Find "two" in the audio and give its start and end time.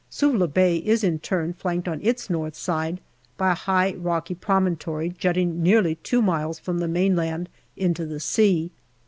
5.93-6.23